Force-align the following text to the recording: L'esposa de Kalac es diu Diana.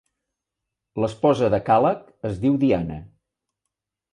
L'esposa 1.03 1.49
de 1.55 1.59
Kalac 1.67 2.01
es 2.31 2.41
diu 2.47 2.59
Diana. 2.65 2.99